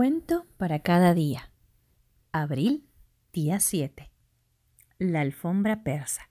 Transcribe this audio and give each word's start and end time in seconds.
cuento 0.00 0.46
para 0.56 0.78
cada 0.78 1.12
día. 1.12 1.52
Abril, 2.32 2.88
día 3.34 3.60
7. 3.60 4.10
La 4.98 5.20
alfombra 5.20 5.82
persa. 5.82 6.30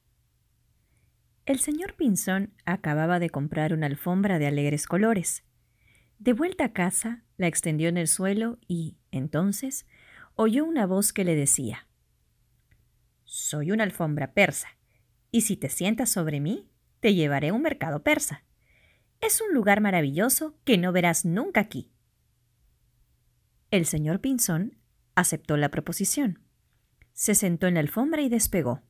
El 1.45 1.59
señor 1.59 1.93
Pinzón 1.93 2.51
acababa 2.65 3.19
de 3.19 3.29
comprar 3.29 3.71
una 3.73 3.85
alfombra 3.85 4.39
de 4.39 4.47
alegres 4.47 4.87
colores. 4.87 5.43
De 6.17 6.33
vuelta 6.33 6.65
a 6.65 6.73
casa, 6.73 7.25
la 7.37 7.45
extendió 7.45 7.89
en 7.89 7.97
el 7.97 8.07
suelo 8.07 8.57
y, 8.67 8.97
entonces, 9.11 9.85
oyó 10.33 10.65
una 10.65 10.87
voz 10.87 11.13
que 11.13 11.23
le 11.23 11.35
decía, 11.35 11.87
Soy 13.23 13.71
una 13.71 13.83
alfombra 13.83 14.33
persa, 14.33 14.79
y 15.29 15.41
si 15.41 15.57
te 15.57 15.69
sientas 15.69 16.09
sobre 16.09 16.39
mí, 16.39 16.67
te 17.01 17.13
llevaré 17.13 17.49
a 17.49 17.53
un 17.53 17.61
mercado 17.61 18.01
persa. 18.01 18.43
Es 19.21 19.41
un 19.41 19.53
lugar 19.53 19.79
maravilloso 19.79 20.57
que 20.63 20.79
no 20.79 20.91
verás 20.91 21.23
nunca 21.23 21.61
aquí. 21.61 21.91
El 23.71 23.85
señor 23.85 24.19
Pinzón 24.19 24.79
aceptó 25.13 25.55
la 25.55 25.69
proposición. 25.69 26.39
Se 27.13 27.35
sentó 27.35 27.67
en 27.67 27.75
la 27.75 27.81
alfombra 27.81 28.23
y 28.23 28.29
despegó. 28.29 28.81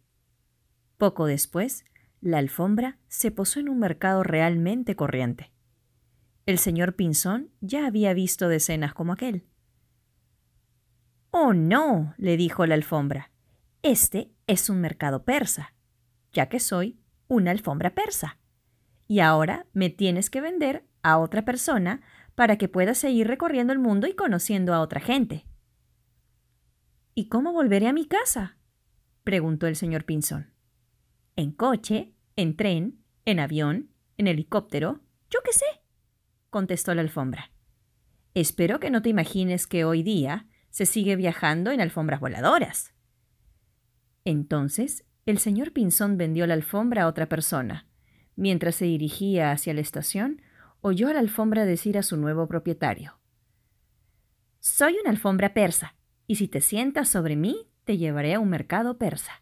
Poco 0.97 1.25
después, 1.25 1.83
la 2.21 2.37
alfombra 2.37 2.97
se 3.09 3.31
posó 3.31 3.59
en 3.59 3.67
un 3.67 3.79
mercado 3.79 4.23
realmente 4.23 4.95
corriente. 4.95 5.51
El 6.45 6.59
señor 6.59 6.95
Pinzón 6.95 7.51
ya 7.59 7.85
había 7.87 8.13
visto 8.13 8.47
decenas 8.47 8.93
como 8.93 9.11
aquel. 9.11 9.45
Oh, 11.31 11.53
no, 11.53 12.13
le 12.17 12.37
dijo 12.37 12.65
la 12.65 12.75
alfombra. 12.75 13.31
Este 13.83 14.31
es 14.47 14.69
un 14.69 14.79
mercado 14.79 15.25
persa, 15.25 15.73
ya 16.31 16.47
que 16.47 16.61
soy 16.61 17.01
una 17.27 17.51
alfombra 17.51 17.93
persa. 17.93 18.39
Y 19.07 19.19
ahora 19.19 19.65
me 19.73 19.89
tienes 19.89 20.29
que 20.29 20.39
vender 20.39 20.85
a 21.03 21.17
otra 21.17 21.43
persona 21.43 22.01
para 22.35 22.57
que 22.57 22.67
pueda 22.67 22.93
seguir 22.93 23.27
recorriendo 23.27 23.73
el 23.73 23.79
mundo 23.79 24.07
y 24.07 24.13
conociendo 24.13 24.73
a 24.73 24.81
otra 24.81 24.99
gente. 24.99 25.45
¿Y 27.15 27.27
cómo 27.27 27.51
volveré 27.51 27.87
a 27.87 27.93
mi 27.93 28.05
casa? 28.05 28.57
preguntó 29.23 29.67
el 29.67 29.75
señor 29.75 30.05
Pinzón. 30.05 30.53
En 31.35 31.51
coche, 31.51 32.13
en 32.35 32.55
tren, 32.55 33.03
en 33.25 33.39
avión, 33.39 33.91
en 34.17 34.27
helicóptero, 34.27 35.01
yo 35.29 35.39
qué 35.43 35.53
sé, 35.53 35.65
contestó 36.49 36.95
la 36.95 37.01
alfombra. 37.01 37.51
Espero 38.33 38.79
que 38.79 38.89
no 38.89 39.01
te 39.01 39.09
imagines 39.09 39.67
que 39.67 39.85
hoy 39.85 40.03
día 40.03 40.47
se 40.69 40.85
sigue 40.85 41.15
viajando 41.15 41.71
en 41.71 41.81
alfombras 41.81 42.19
voladoras. 42.19 42.93
Entonces, 44.25 45.05
el 45.25 45.39
señor 45.39 45.73
Pinzón 45.73 46.17
vendió 46.17 46.47
la 46.47 46.53
alfombra 46.53 47.03
a 47.03 47.07
otra 47.07 47.27
persona. 47.27 47.87
Mientras 48.35 48.75
se 48.75 48.85
dirigía 48.85 49.51
hacia 49.51 49.73
la 49.73 49.81
estación, 49.81 50.41
oyó 50.81 51.09
a 51.09 51.13
la 51.13 51.19
alfombra 51.19 51.65
decir 51.65 51.97
a 51.97 52.03
su 52.03 52.17
nuevo 52.17 52.47
propietario, 52.47 53.19
Soy 54.59 54.97
una 54.99 55.09
alfombra 55.09 55.53
persa, 55.53 55.95
y 56.27 56.35
si 56.35 56.47
te 56.47 56.61
sientas 56.61 57.09
sobre 57.09 57.35
mí, 57.35 57.69
te 57.85 57.97
llevaré 57.97 58.33
a 58.33 58.39
un 58.39 58.49
mercado 58.49 58.97
persa. 58.97 59.41